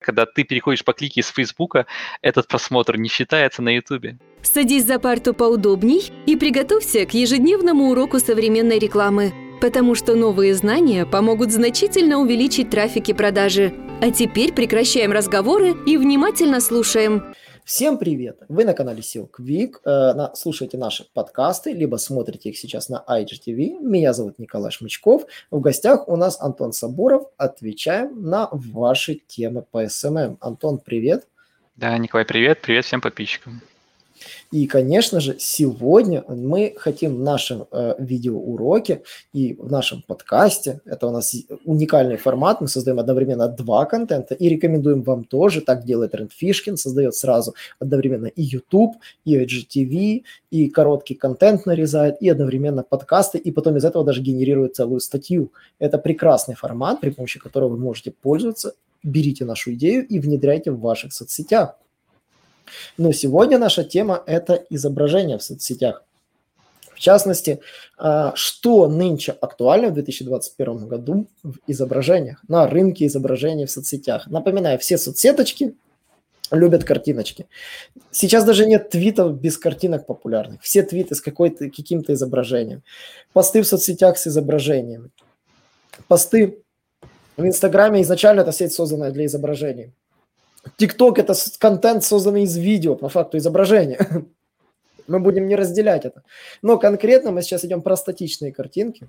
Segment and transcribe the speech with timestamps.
[0.00, 1.86] когда ты переходишь по клике с Фейсбука,
[2.22, 4.18] этот просмотр не считается на Ютубе.
[4.42, 11.04] Садись за парту поудобней и приготовься к ежедневному уроку современной рекламы, потому что новые знания
[11.04, 13.74] помогут значительно увеличить трафик и продажи.
[14.00, 17.34] А теперь прекращаем разговоры и внимательно слушаем.
[17.70, 18.40] Всем привет!
[18.48, 23.78] Вы на канале SEO Quick, э, слушаете наши подкасты, либо смотрите их сейчас на IGTV.
[23.78, 25.22] Меня зовут Николай Шмычков.
[25.52, 27.28] В гостях у нас Антон Сабуров.
[27.36, 30.38] Отвечаем на ваши темы по SMM.
[30.40, 31.28] Антон, привет!
[31.76, 32.60] Да, Николай, привет!
[32.60, 33.62] Привет всем подписчикам!
[34.50, 41.06] И, конечно же, сегодня мы хотим в нашем э, видеоуроке и в нашем подкасте, это
[41.06, 41.32] у нас
[41.64, 46.76] уникальный формат, мы создаем одновременно два контента и рекомендуем вам тоже, так делает Рэнд Фишкин,
[46.76, 53.52] создает сразу одновременно и YouTube, и IGTV, и короткий контент нарезает, и одновременно подкасты, и
[53.52, 55.52] потом из этого даже генерирует целую статью.
[55.78, 58.74] Это прекрасный формат, при помощи которого вы можете пользоваться.
[59.04, 61.76] Берите нашу идею и внедряйте в ваших соцсетях.
[62.98, 66.04] Но сегодня наша тема– это изображение в соцсетях.
[66.94, 67.60] В частности,
[67.96, 74.26] а, что нынче актуально в 2021 году в изображениях, на рынке изображений в соцсетях.
[74.26, 75.74] Напоминаю, все соцсеточки
[76.50, 77.46] любят картиночки.
[78.10, 80.62] Сейчас даже нет твитов без картинок популярных.
[80.62, 82.82] Все твиты с какой-то, каким-то изображением.
[83.32, 85.10] Посты в соцсетях с изображением.
[86.08, 86.58] Посты
[87.36, 89.92] в Инстаграме изначально это сеть, созданная для изображений.
[90.76, 93.98] ТикТок– это контент, созданный из видео, по факту изображения.
[95.06, 96.22] Мы будем не разделять это.
[96.62, 99.08] Но конкретно мы сейчас идем про статичные картинки.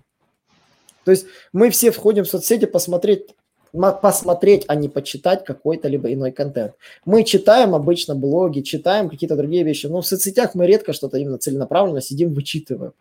[1.06, 3.36] То есть мы все входим в соцсети посмотреть
[3.72, 6.74] посмотреть, а не почитать какой-то либо иной контент.
[7.06, 11.38] Мы читаем обычно блоги, читаем какие-то другие вещи, но в соцсетях мы редко что-то именно
[11.38, 12.94] целенаправленно сидим, вычитываем.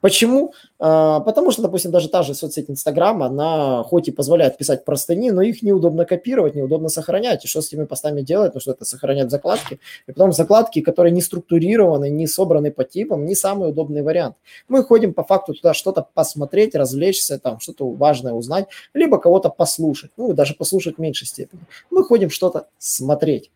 [0.00, 0.52] Почему?
[0.78, 5.30] А, потому что, допустим, даже та же соцсеть Инстаграм, она хоть и позволяет писать простыни,
[5.30, 7.44] но их неудобно копировать, неудобно сохранять.
[7.44, 8.54] И что с этими постами делать?
[8.54, 9.80] Ну, что это сохранять закладки.
[10.06, 14.36] И потом закладки, которые не структурированы, не собраны по типам, не самый удобный вариант.
[14.68, 20.10] Мы ходим по факту туда что-то посмотреть, развлечься, там что-то важное узнать, либо кого-то послушать.
[20.16, 21.62] Ну, даже послушать в меньшей степени.
[21.90, 23.50] Мы ходим что-то смотреть.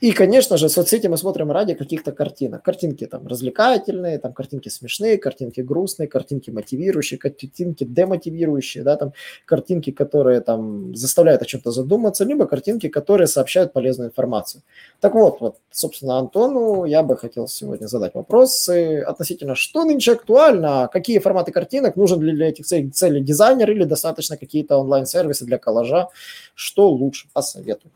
[0.00, 2.64] И, конечно же, соцсети мы смотрим ради каких-то картинок.
[2.64, 9.12] Картинки там развлекательные, там картинки смешные, картинки грустные, картинки мотивирующие, картинки демотивирующие, да, там
[9.44, 14.62] картинки, которые там заставляют о чем-то задуматься, либо картинки, которые сообщают полезную информацию.
[15.00, 20.88] Так вот, вот, собственно, Антону я бы хотел сегодня задать вопросы относительно, что нынче актуально,
[20.92, 25.58] какие форматы картинок, нужен ли для этих целей, целей дизайнер или достаточно какие-то онлайн-сервисы для
[25.58, 26.08] коллажа,
[26.56, 27.92] что лучше, посоветую.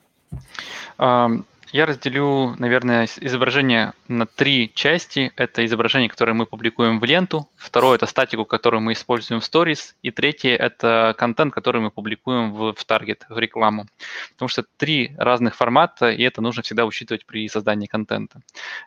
[1.73, 5.33] Я разделю, наверное, изображение на три части.
[5.37, 7.49] Это изображение, которое мы публикуем в ленту.
[7.57, 9.95] Второе– это статику, которую мы используем в Stories.
[10.03, 13.87] И третье– это контент, который мы публикуем в, в таргет, в рекламу.
[14.33, 18.41] Потому что три разных формата, и это нужно всегда учитывать при создании контента.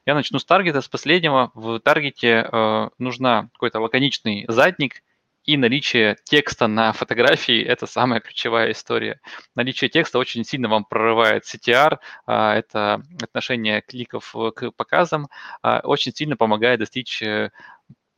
[0.06, 1.51] Я начну с таргета, с последнего.
[1.53, 5.03] В таргете э, нужна какой-то лаконичный задник–
[5.49, 9.19] и наличие текста на фотографии– это самая ключевая история.
[9.55, 15.27] Наличие текста очень сильно вам прорывает CTR, а, это отношение кликов к показам,
[15.63, 17.49] а, очень сильно помогает достичь э,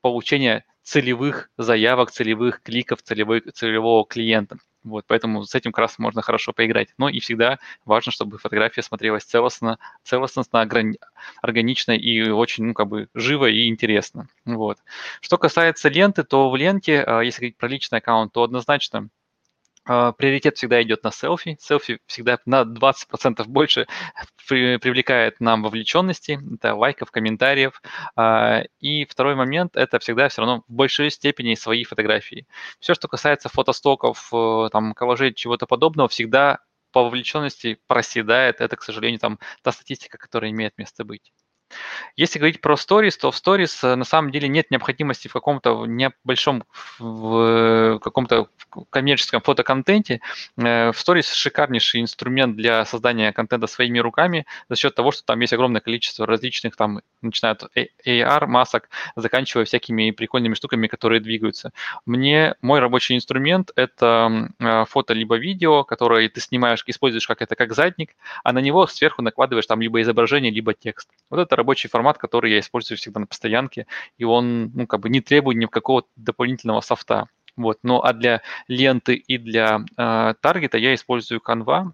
[0.02, 4.58] получения целевых заявок, целевых кликов, целевой, целевого клиента.
[4.84, 6.90] Вот, поэтому с этим как раз можно хорошо поиграть.
[6.97, 10.44] Но и всегда важно, чтобы фотография смотрелась целостно, целостно,
[11.42, 14.28] органично и очень, ну, как бы живо и интересно.
[14.46, 14.80] Вот.
[15.22, 19.09] Что касается ленты, то в ленте, а, если говорить про личный аккаунт, то однозначно
[19.84, 21.58] приоритет всегда идет на селфи.
[21.59, 23.88] Селфи всегда на 20% больше
[24.47, 27.81] при, привлекает нам вовлеченности, это лайков, комментариев.
[28.16, 32.47] А, и второй момент– это всегда все равно в большой степени свои фотографии.
[32.80, 36.59] Все, что касается фотостоков, э, там, коллажей, чего-то подобного, всегда
[36.91, 38.62] по вовлеченности проседает.
[38.62, 41.31] Это, к сожалению, там та статистика, которая имеет место быть.
[42.16, 45.86] Если говорить про Stories, то в Stories э, на самом деле нет необходимости в каком-то
[45.86, 46.64] небольшом,
[47.00, 48.48] в каком-то
[48.90, 50.22] коммерческом фотоконтенте.
[50.58, 55.40] Э, в Stories шикарнейший инструмент для создания контента своими руками за счет того, что там
[55.40, 61.72] есть огромное количество различных, там, начиная от AR масок, заканчивая всякими прикольными штуками, которые двигаются.
[62.06, 67.56] Мне мой рабочий инструмент– это э, фото либо видео, которое ты снимаешь, используешь как это
[67.56, 71.09] как задник, а на него сверху накладываешь там либо изображение, либо текст.
[71.29, 73.85] Вот это рабочий формат, который я использую всегда на постоянке,
[74.17, 77.28] и он, ну, как бы не требует ни какого дополнительного софта.
[77.55, 77.79] Вот.
[77.84, 81.91] Ну, а для ленты и для э, таргета я использую Canva.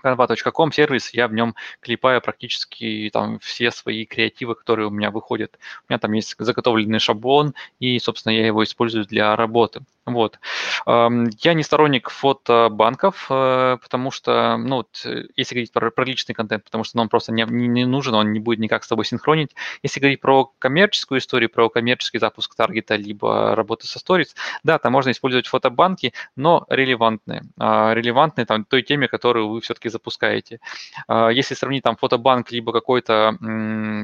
[0.00, 5.58] canva.com сервис, я в нем клепаю практически там все свои креативы, которые у меня выходят.
[5.88, 9.82] У меня там есть заготовленный шаблон, и, собственно, я его использую для работы.
[10.06, 10.38] Вот.
[10.86, 16.64] Я не сторонник фотобанков, э, потому что, ну, э, если говорить про, про личный контент,
[16.64, 19.54] потому что он просто не, не нужен, он не будет никак с тобой синхронить.
[19.82, 24.92] Если говорить про коммерческую историю, про коммерческий запуск таргета, либо работу со сторис, да, там
[24.92, 27.42] можно использовать фотобанки, но релевантные.
[27.58, 30.60] А, релевантные там той теме, которую вы все-таки запускаете.
[31.06, 33.36] А, если сравнить там фотобанк, либо какой-то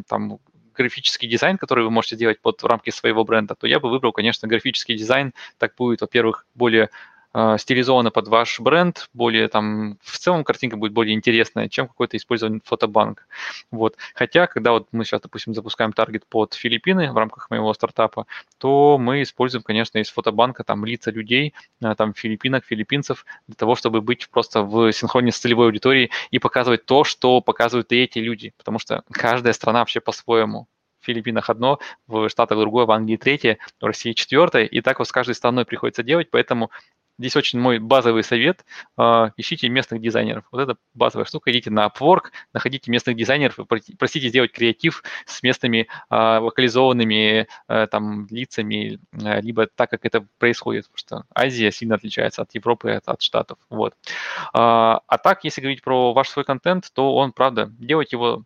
[0.09, 0.39] там
[0.75, 4.47] графический дизайн, который вы можете делать под рамки своего бренда, то я бы выбрал, конечно,
[4.47, 5.33] графический дизайн.
[5.59, 6.91] Так будет, во-первых, более
[7.37, 12.17] э, стилизовано под ваш бренд, более там, в целом картинка будет более интересная, чем какой-то
[12.17, 13.29] использованный фотобанк.
[13.71, 13.97] Вот.
[14.15, 18.27] Хотя, когда вот мы сейчас, допустим, запускаем таргет под Филиппины в рамках моего стартапа,
[18.59, 21.53] то мы используем, конечно, из фотобанка там лица людей,
[21.83, 26.39] э, там филиппинок, филиппинцев, для того, чтобы быть просто в синхроне с целевой аудиторией и
[26.39, 30.69] показывать то, что показывают и эти люди, потому что каждая страна вообще по-своему.
[31.07, 35.13] Филиппинах одно, в Штатах другое, в Англии третье, в России четвертое, и так вот с
[35.13, 36.71] каждой страной приходится делать, поэтому
[37.19, 38.65] Здесь очень мой базовый совет.
[38.99, 40.45] Э, ищите местных дизайнеров.
[40.53, 41.51] Вот это базовая штука.
[41.51, 43.65] Идите на Upwork, находите местных дизайнеров и
[43.97, 50.85] просите сделать креатив с местными э, локализованными э, там лицами, либо так, как это происходит,
[50.91, 53.59] потому что Азия сильно отличается от Европы, от, от Штатов.
[53.71, 53.95] Вот.
[54.53, 58.45] А так, если говорить про ваш свой контент, то он, правда, делать его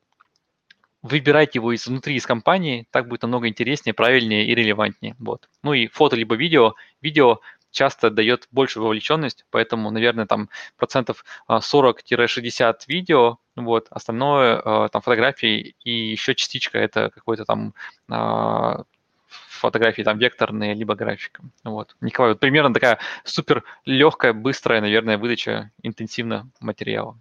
[1.02, 5.16] выбирайте его изнутри из компании, так будет намного интереснее, правильнее и релевантнее.
[5.18, 5.48] Вот.
[5.62, 6.74] Ну и фото либо видео.
[7.00, 7.40] Видео
[7.70, 15.02] часто дает большую вовлеченность, поэтому, наверное, там процентов 40-60 а, видео, вот, остальное а, там
[15.02, 17.74] фотографии и еще частичка это какой-то там
[18.08, 18.84] а,
[19.30, 21.42] фотографии там векторные, либо графика.
[21.64, 21.96] Вот.
[22.00, 27.18] Николай, вот примерно такая супер легкая, быстрая, наверное, выдача интенсивно материала.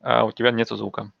[0.00, 1.12] А у тебя нет звука.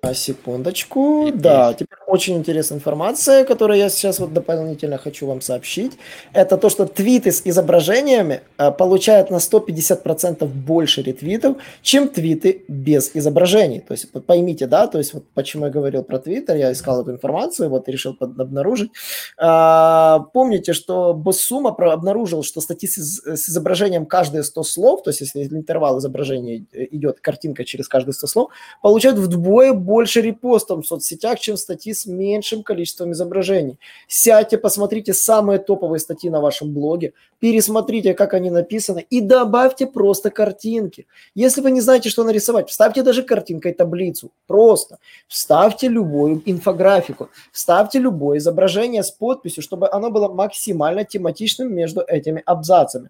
[0.00, 1.30] А, секундочку.
[1.34, 5.98] Да, теперь очень интересная информация, которую я сейчас вот дополнительно хочу вам сообщить.
[6.32, 13.10] Это то, что твиты с изображениями э, получают на 150% больше ретвитов, чем твиты без
[13.14, 13.80] изображений.
[13.80, 17.02] То есть вот поймите, да, то есть вот почему я говорил про твиттер, я искал
[17.02, 18.92] эту информацию, вот и решил обнаружить.
[19.36, 25.20] А, помните, что Боссума обнаружил, что статьи с, с изображением каждые 100 слов, то есть
[25.20, 28.50] если интервал изображения идет картинка через каждые 100 слов,
[28.80, 33.78] получают вдвое больше репостов в соцсетях, чем статьи с меньшим количеством изображений.
[34.06, 40.30] Сядьте, посмотрите самые топовые статьи на вашем блоге, пересмотрите, как они написаны, и добавьте просто
[40.30, 41.06] картинки.
[41.34, 44.30] Если вы не знаете, что нарисовать, вставьте даже картинкой таблицу.
[44.46, 52.02] Просто вставьте любую инфографику, вставьте любое изображение с подписью, чтобы оно было максимально тематичным между
[52.02, 53.08] этими абзацами.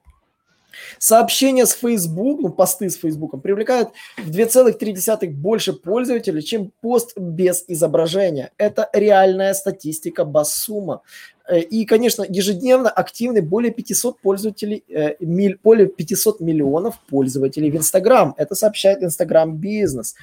[0.99, 7.65] Сообщения с Facebook, ну, посты с Facebook привлекают в 2,3 больше пользователей, чем пост без
[7.69, 8.53] изображения.
[8.59, 11.03] Это реальная статистика Басума.
[11.49, 15.17] Э, и, конечно, ежедневно активны более 500 пользователей, э,
[15.63, 18.35] более 500 миллионов пользователей в Instagram.
[18.37, 20.15] Это сообщает Instagram Business.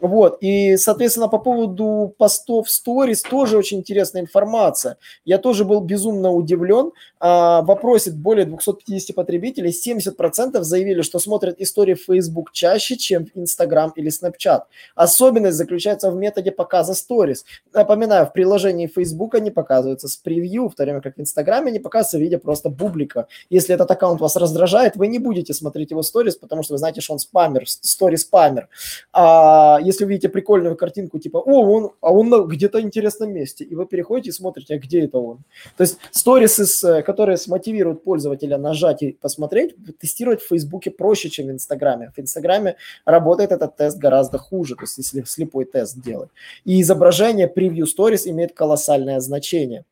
[0.00, 4.98] Вот, и, соответственно, по поводу постов Stories тоже очень интересная информация.
[5.24, 6.92] Я тоже был безумно удивлен.
[7.26, 13.24] А, в опросе более 250 потребителей 70% заявили, что смотрят истории в Facebook чаще, чем
[13.24, 14.64] в Instagram или Snapchat.
[14.94, 17.44] Особенность заключается в методе показа Stories.
[17.72, 21.78] Напоминаю, в приложении Facebook они показываются с превью, в то время как в Instagram они
[21.78, 23.26] показываются в виде просто бублика.
[23.48, 27.00] Если этот аккаунт вас раздражает, вы не будете смотреть его Stories, потому что вы знаете,
[27.00, 28.68] что он спамер, Story спамер.
[29.14, 33.86] А если увидите прикольную картинку, типа, о, он, а он где-то интересном месте, и вы
[33.86, 35.38] переходите и смотрите, а где это он.
[35.78, 41.46] То есть сторисы, э, которые смотивируют пользователя нажать и посмотреть, тестировать в Фейсбуке проще, чем
[41.46, 42.10] в Инстаграме.
[42.16, 46.30] В Инстаграме работает этот тест гораздо хуже, то есть если слепой тест делать.
[46.64, 49.84] И изображение превью сторис имеет колоссальное значение.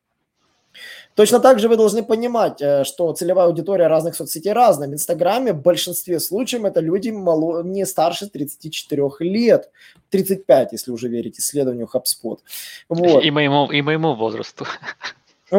[1.15, 4.89] Точно так же вы должны понимать, э, что целевая аудитория разных соцсетей разная.
[4.89, 9.69] В Инстаграме в большинстве случаев это люди мало, не старше 34 лет,
[10.09, 12.39] 35, если уже верить исследованию HubSpot.
[12.89, 13.23] Вот.
[13.23, 14.65] И, моему, и моему возрасту.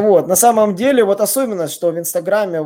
[0.01, 2.61] Вот, на самом деле, вот особенность, что в Инстаграме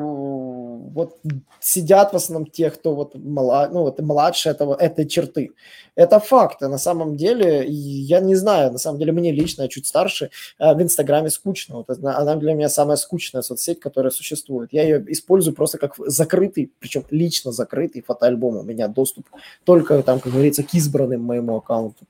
[0.94, 1.18] вот
[1.60, 5.50] сидят в основном те, кто вот, млад, ну, вот младше этого, этой черты.
[5.98, 6.60] Это факт.
[6.60, 10.30] На самом деле, я не знаю, на самом деле мне лично, я чуть старше,
[10.60, 11.76] э, в Инстаграме скучно.
[11.76, 14.68] Вот она для меня самая скучная соцсеть, которая существует.
[14.72, 18.58] Я ее использую просто как закрытый, причем лично закрытый фотоальбом.
[18.58, 19.26] У меня доступ
[19.64, 22.06] только там, как говорится, к избранным моему аккаунту.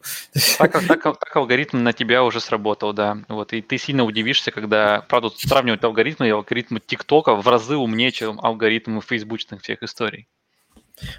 [0.58, 3.18] Так, так, так алгоритм на тебя уже сработал, да.
[3.28, 8.12] Вот, и ты сильно удивишься, когда, правда, сравнивать алгоритмы и алгоритмы ТикТока в разы умнее,
[8.12, 10.26] чем алгоритмы фейсбучных всех историй.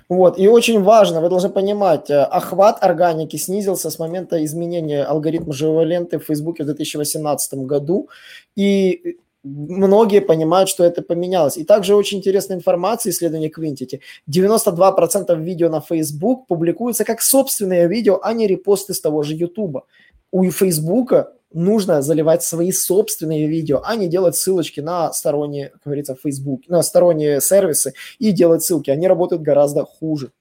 [0.09, 5.53] Вот, и очень важно, вы должны понимать, э, охват органики снизился с момента изменения алгоритма
[5.53, 8.09] живой ленты в Фейсбуке в 2018 году,
[8.57, 11.57] и многие понимают, что это поменялось.
[11.57, 14.01] И также очень интересная информация, исследование Quintity.
[14.29, 19.85] 92% видео на Facebook публикуются как собственные видео, а не репосты с того же YouTube.
[20.31, 21.13] У Facebook
[21.53, 26.81] нужно заливать свои собственные видео, а не делать ссылочки на сторонние, как говорится, Facebook, на
[26.83, 28.89] сторонние сервисы и делать ссылки.
[28.89, 30.31] Они работают гораздо хуже.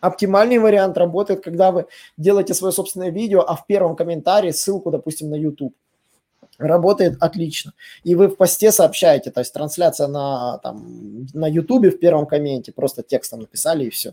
[0.00, 5.30] Оптимальный вариант работает, когда вы делаете свое собственное видео, а в первом комментарии ссылку, допустим,
[5.30, 5.74] на YouTube.
[6.58, 7.72] Работает отлично.
[8.04, 12.72] И вы в посте сообщаете, то есть трансляция на, там, на YouTube в первом комменте,
[12.72, 14.12] просто текстом написали и все.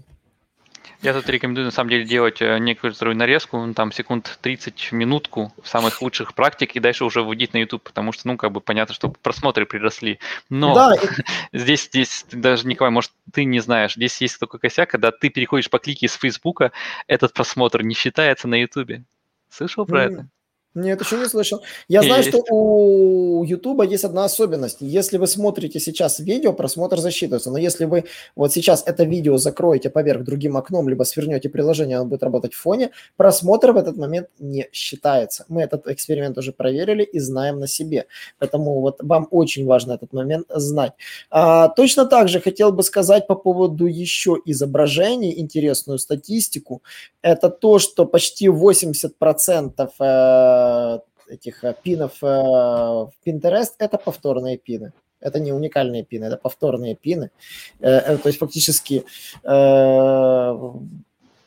[1.01, 5.53] Я тут рекомендую на самом деле делать э, некоторую нарезку, ну, там секунд 30, минутку
[5.63, 8.95] самых лучших практик, и дальше уже вводить на YouTube, потому что, ну, как бы понятно,
[8.95, 10.19] что просмотры приросли.
[10.49, 10.95] Но да.
[11.53, 15.69] здесь, здесь даже, Николай, может, ты не знаешь, здесь есть такой косяк, когда ты переходишь
[15.69, 16.71] по клике с Фейсбука,
[17.07, 19.03] этот просмотр не считается на YouTube.
[19.49, 20.11] Слышал про mm.
[20.11, 20.27] это?
[20.75, 21.61] Нет, еще не слышал.
[21.87, 24.77] Я знаю, что у YouTube есть одна особенность.
[24.79, 27.51] Если вы смотрите сейчас видео, просмотр засчитывается.
[27.51, 32.05] Но если вы вот сейчас это видео закроете поверх другим окном, либо свернете приложение, оно
[32.05, 35.45] будет работать в фоне, просмотр в этот момент не считается.
[35.47, 38.07] Мы этот эксперимент уже проверили и знаем на себе.
[38.39, 40.93] Поэтому вот вам очень важно этот момент знать.
[41.29, 46.81] А, точно так же хотел бы сказать по поводу еще изображений, интересную статистику.
[47.21, 50.62] Это то, что почти 80% Э,
[51.27, 54.91] этих э, пинов э, в Pinterest– это повторные пины.
[55.19, 57.29] Это не уникальные пины, это повторные пины.
[57.79, 59.05] То есть фактически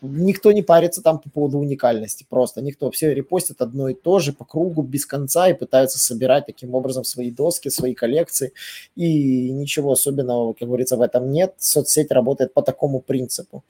[0.07, 4.33] никто не парится там по поводу уникальности, просто никто, все репостят одно и то же
[4.33, 8.53] по кругу без конца и пытаются собирать таким образом свои доски, свои коллекции,
[8.95, 13.65] и ничего особенного, как говорится, в этом нет, соцсеть работает по такому принципу.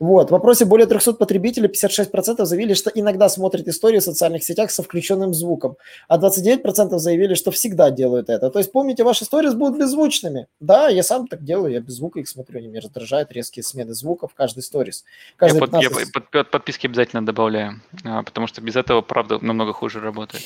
[0.00, 0.28] Вот.
[0.28, 4.82] В вопросе более 300 потребителей 56% заявили, что иногда смотрят истории в социальных сетях со
[4.82, 5.76] включенным звуком,
[6.08, 8.50] а 29% заявили, что всегда делают это.
[8.50, 10.46] То есть помните, ваши истории будут беззвучными.
[10.58, 13.92] Да, я сам так делаю, я без звука их смотрю, они меня раздражают, резкие смены
[13.92, 15.04] звуков в каждой сторис.
[15.38, 20.00] Я, под, я под, подписки обязательно добавляю, а, потому что без этого, правда, намного хуже
[20.00, 20.42] работает.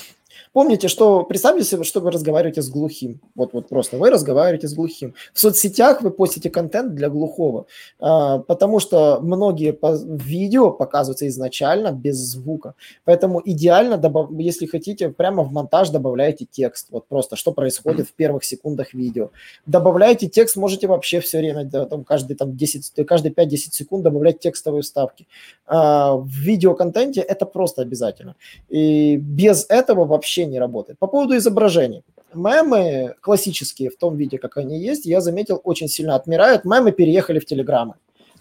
[0.52, 3.20] Помните, что представьте себе, что вы разговариваете с глухим.
[3.34, 5.14] Вот, вот просто вы разговариваете с глухим.
[5.32, 7.66] В соцсетях вы постите контент для глухого,
[8.00, 9.78] а, потому что многие
[10.18, 12.74] видео показываются изначально без звука.
[13.04, 14.00] Поэтому идеально,
[14.38, 16.88] если хотите, прямо в монтаж добавляете текст.
[16.90, 19.30] Вот просто что происходит в первых секундах видео.
[19.66, 24.82] Добавляете текст, можете вообще все время, там, каждые, там, 10, каждые 5-10 секунд добавлять текстовые
[24.82, 25.26] вставки.
[25.66, 28.36] А, в видеоконтенте это просто обязательно.
[28.68, 30.99] И без этого вообще не работает.
[30.99, 32.02] По поводу изображений.
[32.35, 36.64] Мемы классические в том виде, как они есть, я заметил, очень сильно отмирают.
[36.64, 37.95] Мемы переехали в телеграммы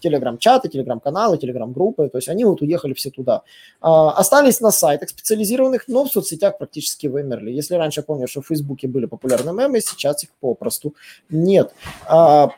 [0.04, 3.42] телеграм-чаты, телеграм-каналы, телеграм-группы, то есть они вот уехали все туда.
[3.80, 7.50] А, остались на сайтах специализированных, но в соцсетях практически вымерли.
[7.50, 10.94] Если раньше я помню, что в Фейсбуке были популярны мемы, сейчас их попросту
[11.30, 11.72] нет.
[12.06, 12.50] А,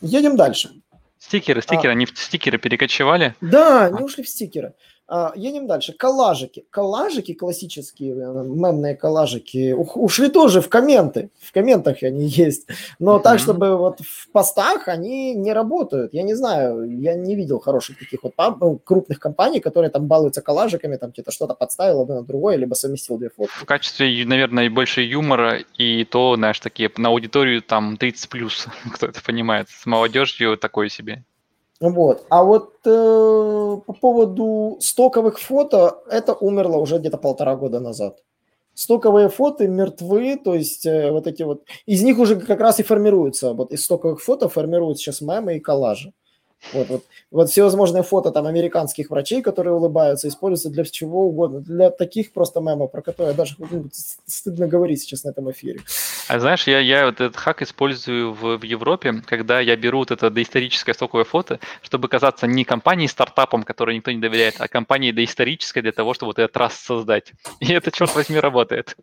[0.00, 0.70] едем дальше.
[1.18, 3.34] Стикеры, стикеры, а, они в стикеры перекочевали?
[3.40, 4.74] Да, они ушли в стикеры.
[5.10, 5.94] А, едем дальше.
[5.94, 6.66] Коллажики.
[6.70, 11.30] Коллажики классические, э, мемные коллажики, ушли тоже в комменты.
[11.40, 12.68] В комментах они есть.
[12.98, 16.12] Но так, чтобы вот в постах они не работают.
[16.12, 20.42] Я не знаю, я не видел хороших таких вот ну, крупных компаний, которые там балуются
[20.42, 23.52] коллажиками, там где-то что-то подставил одно на другое, либо совместил две фотки.
[23.54, 29.06] В качестве, наверное, больше юмора и то, знаешь, такие на аудиторию там 30 плюс, кто
[29.06, 29.70] это понимает.
[29.70, 31.24] С молодежью такое себе.
[31.80, 32.26] Вот.
[32.28, 38.18] А вот э, по поводу стоковых фото, это умерло уже где-то полтора года назад.
[38.74, 42.82] Стоковые фото мертвы, то есть э, вот эти вот, из них уже как раз и
[42.82, 46.12] формируются, вот из стоковых фото формируются сейчас мемы и коллажи.
[46.72, 51.60] Вот, вот, вот всевозможные фото там американских врачей, которые улыбаются, используются для чего угодно.
[51.60, 55.80] Для таких просто мемов, про которые даже ну, стыдно говорить сейчас на этом эфире.
[56.28, 60.10] А знаешь, я, я вот этот хак использую в, в Европе, когда я беру вот
[60.10, 65.12] это доисторическое стоковое фото, чтобы казаться не компанией стартапом, которой никто не доверяет, а компанией
[65.12, 67.32] доисторической для того, чтобы вот этот раз создать.
[67.60, 68.96] И это, черт возьми, работает.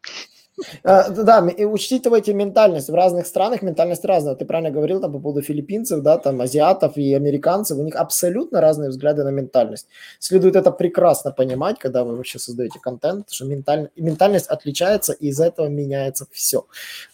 [0.83, 2.89] А, да, и учитывайте ментальность.
[2.89, 4.35] В разных странах ментальность разная.
[4.35, 7.77] Ты правильно говорил там по поводу филиппинцев, да, там азиатов и американцев.
[7.77, 9.87] У них абсолютно разные взгляды на ментальность.
[10.19, 13.89] Следует это прекрасно понимать, когда вы вообще создаете контент, что менталь...
[13.97, 16.65] ментальность отличается, и из этого меняется все.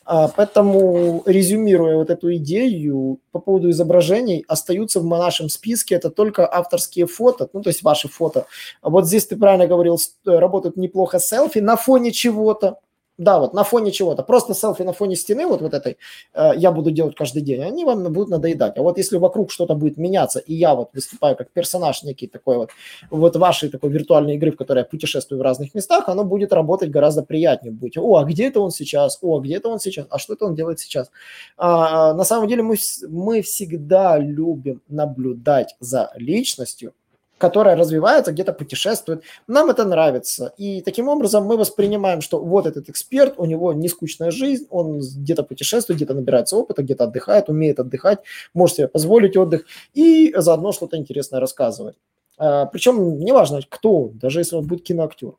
[0.06, 6.52] А, поэтому, резюмируя вот эту идею по поводу изображений, остаются в нашем списке это только
[6.52, 8.46] авторские фото, ну, то есть ваши фото.
[8.82, 12.78] Вот здесь ты правильно говорил, работают неплохо селфи на фоне чего-то,
[13.22, 14.24] Да, вот на фоне чего-то.
[14.24, 15.98] Просто селфи на фоне стены вот, вот этой
[16.34, 18.80] э, я буду делать каждый день, они вам будут надоедать.
[18.80, 22.58] А вот если вокруг что-то будет меняться, и я вот выступаю как персонаж некий такой
[22.58, 22.72] вот,
[23.12, 26.90] вот вашей такой виртуальной игры, в которой я путешествую в разных местах, оно будет работать
[26.90, 27.72] гораздо приятнее.
[27.72, 29.20] Будете, о, а где это он сейчас?
[29.22, 30.08] О, а где это он сейчас?
[30.10, 31.12] А что это он делает сейчас?
[31.58, 32.76] А, на самом деле мы,
[33.08, 36.94] мы всегда любим наблюдать за личностью,
[37.42, 39.24] которая развивается, где-то путешествует.
[39.48, 40.54] Нам это нравится.
[40.58, 45.00] И таким образом мы воспринимаем, что вот этот эксперт, у него не скучная жизнь, он
[45.00, 48.20] где-то путешествует, где-то набирается опыта, где-то отдыхает, умеет отдыхать,
[48.54, 51.96] может себе позволить отдых и заодно что-то интересное рассказывать.
[52.38, 55.34] А, причем неважно, кто даже если он будет киноактер.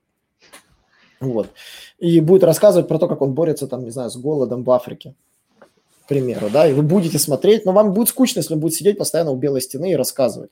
[1.20, 1.46] Вот.
[1.98, 5.14] И будет рассказывать про то, как он борется, там, не знаю, с голодом в Африке
[6.04, 8.98] к примеру, да, и вы будете смотреть, но вам будет скучно, если он будет сидеть
[8.98, 10.50] постоянно у белой стены и рассказывать.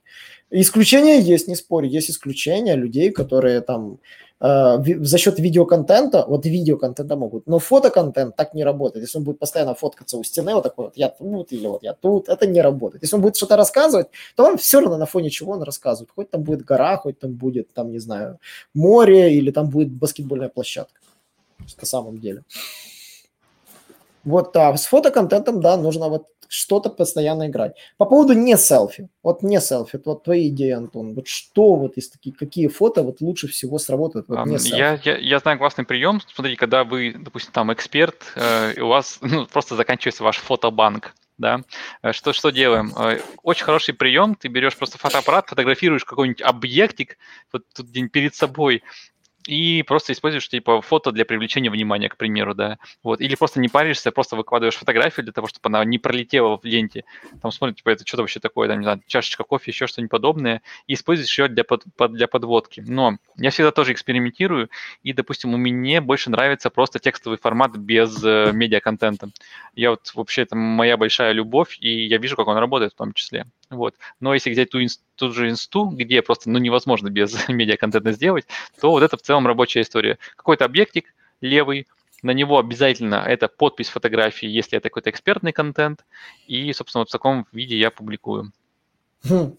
[0.50, 3.98] Исключения есть, не спорю, есть исключения людей, которые там
[4.40, 9.04] э, за счет видеоконтента, вот видеоконтента могут, но фотоконтент так не работает.
[9.04, 11.94] Если он будет постоянно фоткаться у стены, вот такой вот я тут или вот я
[11.94, 13.02] тут, это не работает.
[13.02, 16.10] Если он будет что-то рассказывать, то вам все равно на фоне чего он рассказывает.
[16.14, 18.38] Хоть там будет гора, хоть там будет, там, не знаю,
[18.74, 21.00] море или там будет баскетбольная площадка.
[21.80, 22.44] На самом деле.
[24.24, 27.76] Вот а с фотоконтентом, да, нужно вот что-то постоянно играть.
[27.96, 32.10] По поводу не селфи, вот не селфи, вот твои идеи, Антон, вот что вот из
[32.10, 34.76] таких, какие фото вот лучше всего сработают вот не селфи?
[34.76, 38.88] Я, я, я знаю классный прием, смотрите, когда вы, допустим, там эксперт, э, и у
[38.88, 41.60] вас ну, просто заканчивается ваш фотобанк, да,
[42.02, 42.92] э, что, что делаем?
[42.98, 47.16] Э, очень хороший прием, ты берешь просто фотоаппарат, фотографируешь какой-нибудь объектик
[47.52, 48.82] вот тут день перед собой,
[49.46, 53.68] и просто используешь типа фото для привлечения внимания, к примеру, да, вот, или просто не
[53.68, 57.04] паришься, просто выкладываешь фотографию для того, чтобы она не пролетела в ленте,
[57.42, 60.62] там смотришь, типа, это что-то вообще такое, там, не знаю, чашечка кофе, еще что-нибудь подобное,
[60.86, 62.82] и используешь ее для, под, под, для подводки.
[62.86, 64.70] Но я всегда тоже экспериментирую,
[65.02, 69.30] и, допустим, у меня больше нравится просто текстовый формат без э, медиа-контента.
[69.74, 73.12] Я вот вообще, это моя большая любовь, и я вижу, как он работает в том
[73.12, 73.46] числе.
[73.70, 73.94] Вот.
[74.18, 74.80] Но если взять ту,
[75.14, 78.46] ту же инсту, где просто ну, невозможно без медиа-контента сделать,
[78.80, 80.18] то вот это в целом рабочая история.
[80.36, 81.86] Какой-то объектик левый,
[82.22, 86.04] на него обязательно это подпись фотографии, если это какой-то экспертный контент,
[86.46, 88.52] и, собственно, вот в таком виде я публикую.
[89.24, 89.56] Хм.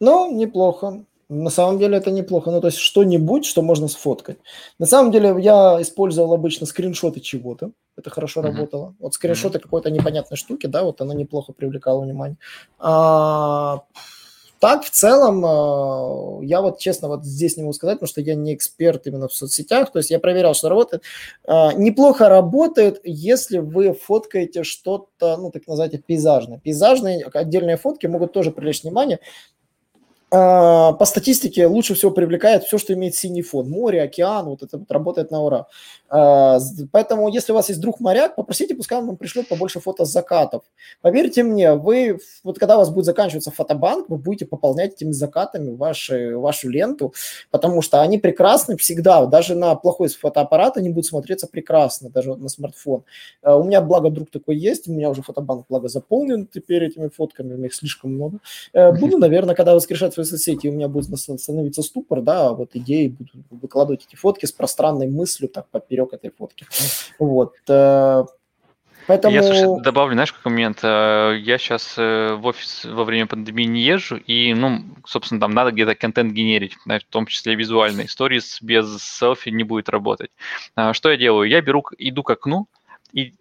[0.00, 1.04] Ну, неплохо.
[1.28, 2.50] На самом деле это неплохо.
[2.50, 4.38] Ну, то есть что-нибудь, что можно сфоткать.
[4.80, 7.70] На самом деле я использовал обычно скриншоты чего-то.
[8.00, 8.44] Это хорошо mm-hmm.
[8.44, 8.94] работало.
[8.98, 9.62] Вот скриншоты mm-hmm.
[9.62, 12.38] какой-то непонятной штуки, да, вот оно неплохо привлекало внимание.
[12.78, 13.82] А,
[14.58, 18.34] так, в целом, а, я вот честно вот здесь не могу сказать, потому что я
[18.34, 21.02] не эксперт именно в соцсетях, то есть я проверял, что работает.
[21.46, 26.58] А, неплохо работает, если вы фоткаете что-то, ну, так называйте, пейзажное.
[26.58, 29.20] Пейзажные отдельные фотки могут тоже привлечь внимание,
[30.30, 33.68] по статистике лучше всего привлекает все, что имеет синий фон.
[33.68, 35.66] Море, океан, вот это вот работает на ура.
[36.08, 36.58] А,
[36.92, 40.10] поэтому, если у вас есть друг моряк, попросите, пускай он вам пришлет побольше фото с
[40.10, 40.62] закатов.
[41.02, 45.70] Поверьте мне, вы, вот когда у вас будет заканчиваться фотобанк, вы будете пополнять этими закатами
[45.70, 47.14] ваши, вашу ленту,
[47.50, 49.24] потому что они прекрасны всегда.
[49.26, 53.04] Даже на плохой фотоаппарат они будут смотреться прекрасно, даже на смартфон.
[53.42, 57.08] А, у меня, благо, друг такой есть, у меня уже фотобанк, благо, заполнен теперь этими
[57.08, 58.38] фотками, у меня их слишком много.
[58.72, 62.70] Э, буду, наверное, когда воскрешать свои соцсети, у меня будет становиться ступор, да, а вот
[62.74, 66.66] идеи будут выкладывать эти фотки с пространной мыслью так поперек этой фотки.
[67.18, 67.54] Вот.
[67.68, 68.24] Э,
[69.06, 69.34] поэтому...
[69.34, 70.80] Я, слушай, добавлю, знаешь, какой момент?
[70.82, 75.52] Э, я сейчас э, в офис во время пандемии не езжу, и, ну, собственно, там
[75.52, 78.04] надо где-то контент генерить, в том числе визуальный.
[78.04, 80.30] Stories без селфи не будет работать.
[80.92, 81.48] Что я делаю?
[81.48, 82.66] Я беру, иду к окну,
[83.12, 83.34] и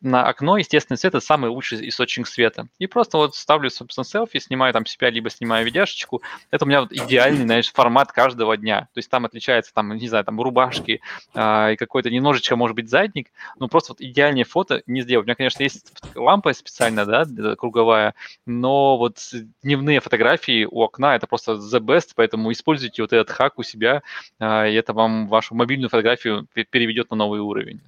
[0.00, 2.68] на окно естественный свет– это самый лучший источник света.
[2.78, 6.22] И просто вот ставлю, собственно, селфи, снимаю там себя, либо снимаю видяшечку.
[6.50, 8.88] Это у меня вот идеальный, знаешь, формат каждого дня.
[8.94, 11.00] То есть там отличается, там, не знаю, там рубашки
[11.34, 15.24] а, и какой-то немножечко, может быть, задник, но просто вот идеальное фото не сделать.
[15.24, 17.24] У меня, конечно, есть лампа специальная, да,
[17.56, 18.14] круговая,
[18.46, 19.18] но вот
[19.62, 24.02] дневные фотографии у окна– это просто the best, поэтому используйте вот этот хак у себя,
[24.38, 27.80] а, и это вам вашу мобильную фотографию переведет на новый уровень.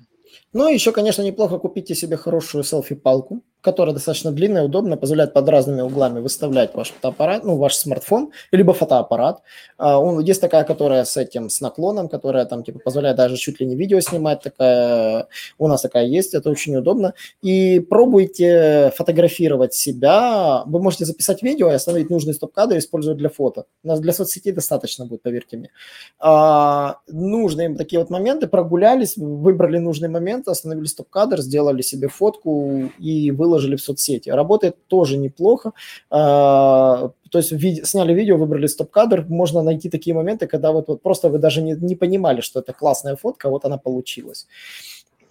[0.52, 5.48] Ну и еще, конечно, неплохо купите себе хорошую селфи-палку, которая достаточно длинная, удобная, позволяет под
[5.48, 9.42] разными углами выставлять ваш фотоаппарат, ну, ваш смартфон, либо фотоаппарат.
[9.78, 13.60] А, он, есть такая, которая с этим, с наклоном, которая там, типа, позволяет даже чуть
[13.60, 17.14] ли не видео снимать, такая, у нас такая есть, это очень удобно.
[17.42, 23.64] И пробуйте фотографировать себя, вы можете записать видео и остановить нужный стоп-кадр использовать для фото.
[23.84, 25.70] У нас для соцсетей достаточно будет, поверьте мне.
[26.18, 33.30] А, нужные такие вот моменты, прогулялись, выбрали нужный момент, остановили стоп-кадр, сделали себе фотку и
[33.30, 34.30] выложили выложили в соцсети.
[34.30, 35.72] Работает тоже неплохо.
[36.10, 41.02] А, то есть ви- сняли видео, выбрали стоп-кадр, можно найти такие моменты, когда вот, вот
[41.02, 44.46] просто вы даже не, не понимали, что это классная фотка, вот она получилась.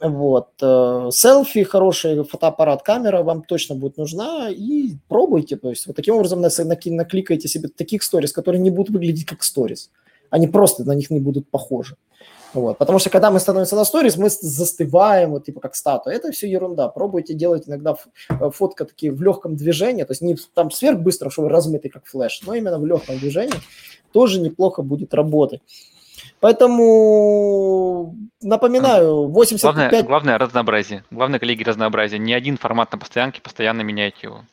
[0.01, 0.47] Вот.
[0.61, 5.57] Э, селфи, хороший фотоаппарат, камера вам точно будет нужна, и пробуйте.
[5.57, 9.89] То есть вот таким образом накликайте себе таких сторис, которые не будут выглядеть как сторис.
[10.29, 11.95] Они просто на них не будут похожи.
[12.53, 12.77] Вот.
[12.77, 16.15] Потому что когда мы становимся на сторис, мы застываем, вот типа как статуя.
[16.15, 16.87] Это все ерунда.
[16.87, 17.95] Пробуйте делать иногда
[18.29, 22.05] э, фотка такие в легком движении, то есть не там сверх быстро, чтобы размытый как
[22.05, 23.53] флеш, но именно в легком движении
[24.11, 25.61] тоже неплохо будет работать.
[26.39, 29.73] Поэтому напоминаю, 85...
[29.75, 31.03] Главное, главное разнообразие.
[31.11, 32.19] Главное, коллеги, разнообразие.
[32.19, 34.43] Не один формат на постоянке, постоянно меняйте его.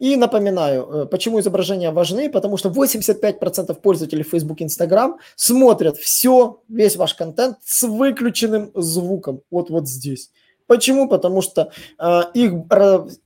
[0.00, 6.60] И напоминаю, э, почему изображения важны, потому что 85% пользователей Facebook и Instagram смотрят все,
[6.68, 9.42] весь ваш контент с выключенным звуком.
[9.50, 10.30] Вот вот здесь.
[10.66, 11.08] Почему?
[11.08, 12.52] Потому что э, их,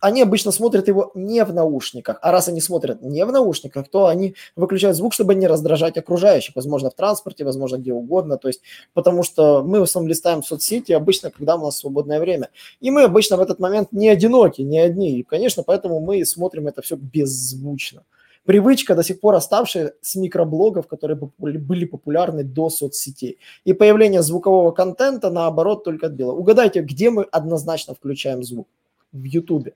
[0.01, 2.18] они обычно смотрят его не в наушниках.
[2.22, 6.57] А раз они смотрят не в наушниках, то они выключают звук, чтобы не раздражать окружающих.
[6.57, 8.38] Возможно, в транспорте, возможно, где угодно.
[8.38, 12.48] То есть, потому что мы в основном листаем соцсети обычно, когда у нас свободное время.
[12.81, 15.18] И мы обычно в этот момент не одиноки, не одни.
[15.18, 18.03] И, конечно, поэтому мы смотрим это все беззвучно
[18.49, 23.37] привычка до сих пор оставшая с микроблогов, которые были популярны до соцсетей.
[23.67, 26.33] И появление звукового контента, наоборот, только отбило.
[26.33, 28.67] Угадайте, где мы однозначно включаем звук?
[29.13, 29.75] В Ютубе,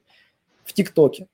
[0.64, 1.26] в ТикТоке.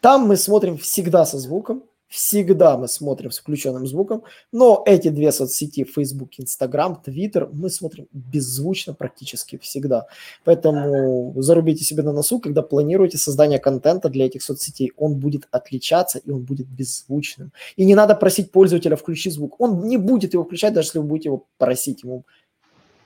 [0.00, 5.32] Там мы смотрим всегда со звуком, всегда мы смотрим с включенным звуком, но эти две
[5.32, 10.06] соцсети, Facebook, Instagram, Twitter, мы смотрим беззвучно практически всегда.
[10.44, 16.18] Поэтому зарубите себе на носу, когда планируете создание контента для этих соцсетей, он будет отличаться
[16.18, 17.52] и он будет беззвучным.
[17.76, 19.60] И не надо просить пользователя включить звук.
[19.60, 22.04] Он не будет его включать, даже если вы будете его просить.
[22.04, 22.24] Ему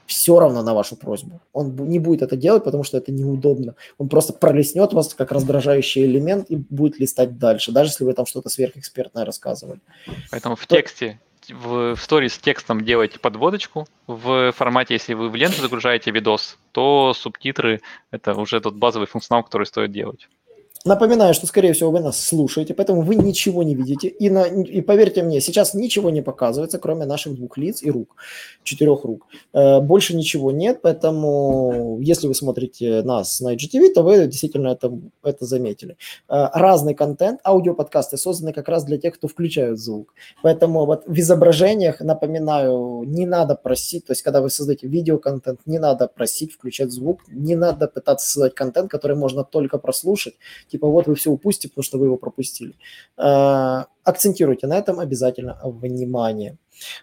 [0.09, 1.40] все равно на вашу просьбу.
[1.53, 3.75] Он не будет это делать, потому что это неудобно.
[3.99, 8.25] Он просто пролеснет вас как раздражающий элемент и будет листать дальше, даже если вы там
[8.25, 9.81] что-то сверхэкспертное рассказывали.
[10.31, 13.87] Поэтому в тексте, в, в сторис с текстом делайте подводочку.
[14.07, 19.44] В формате, если вы в ленту загружаете видос, то субтитры– это уже тот базовый функционал,
[19.44, 20.27] который стоит делать.
[20.84, 24.08] Напоминаю, что, скорее всего, вы нас слушаете, поэтому вы ничего не видите.
[24.08, 28.14] И, на, и поверьте мне, сейчас ничего не показывается, кроме наших двух лиц и рук,
[28.62, 29.26] четырех рук.
[29.52, 34.96] Э, больше ничего нет, поэтому если вы смотрите нас на IGTV, то вы действительно это,
[35.24, 35.96] это заметили.
[36.28, 40.14] Э, разный контент, аудиоподкасты созданы как раз для тех, кто включает звук.
[40.42, 45.80] Поэтому вот в изображениях, напоминаю, не надо просить, то есть когда вы создаете видеоконтент, не
[45.80, 50.34] надо просить включать звук, не надо пытаться создать контент, который можно только прослушать,
[50.68, 52.74] типа вот вы все упустите, потому что вы его пропустили.
[53.16, 56.57] А, акцентируйте на этом обязательно внимание.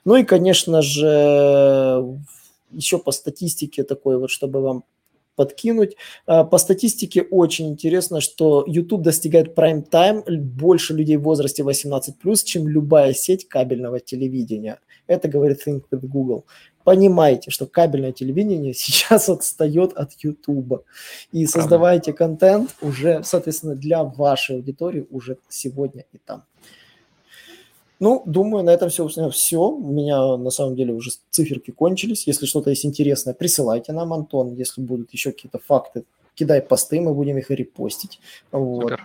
[0.05, 2.19] Ну и, конечно же,
[2.71, 4.83] еще по статистике такой вот, чтобы вам
[5.35, 5.95] подкинуть.
[6.25, 12.67] А, по статистике очень интересно, что YouTube достигает прайм-тайм больше людей в возрасте 18+, чем
[12.67, 14.79] любая сеть кабельного телевидения.
[15.07, 16.45] Это говорит Think with Google
[16.85, 20.85] понимайте, что кабельное телевидение сейчас отстает от YouTube.
[21.33, 26.43] И создавайте контент уже, соответственно, для вашей аудитории уже сегодня и там.
[27.99, 29.07] Ну, думаю, на этом все.
[29.29, 29.69] Все.
[29.69, 32.27] У меня на самом деле уже циферки кончились.
[32.27, 34.53] Если что-то есть интересное, присылайте нам, Антон.
[34.53, 36.03] Если будут еще какие-то факты,
[36.35, 38.19] кидай посты, мы будем их репостить.
[38.51, 38.99] Вот.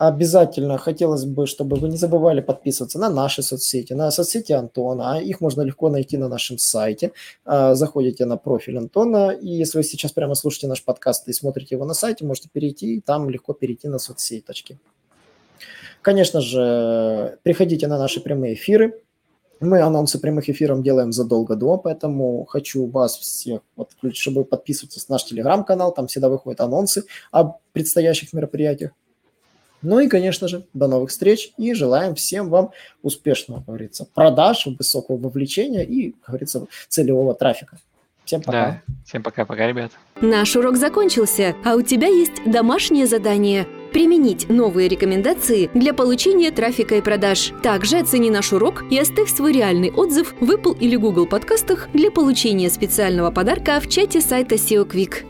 [0.00, 5.20] Обязательно хотелось бы, чтобы вы не забывали подписываться на наши соцсети, на соцсети Антона.
[5.20, 7.12] Их можно легко найти на нашем сайте.
[7.44, 11.74] А, заходите на профиль Антона, и если вы сейчас прямо слушаете наш подкаст и смотрите
[11.74, 14.78] его на сайте, можете перейти, и там легко перейти на соцсеточки.
[16.00, 19.02] Конечно же, приходите на наши прямые эфиры.
[19.60, 25.16] Мы анонсы прямых эфиров делаем задолго до, поэтому хочу вас всех подключить, чтобы подписываться на
[25.16, 28.92] наш телеграм-канал, там всегда выходят анонсы о предстоящих мероприятиях.
[29.82, 32.70] Ну и, конечно же, до новых встреч и желаем всем вам
[33.02, 37.78] успешного, как говорится, продаж, высокого вовлечения и, как говорится, целевого трафика.
[38.24, 38.52] Всем пока.
[38.52, 39.90] Да, всем пока-пока, ребят.
[40.20, 46.94] Наш урок закончился, а у тебя есть домашнее задание– применить новые рекомендации для получения трафика
[46.94, 47.52] и продаж.
[47.60, 52.12] Также оцени наш урок и оставь свой реальный отзыв в Apple или Google подкастах для
[52.12, 55.24] получения специального подарка в чате сайта SEO Quick.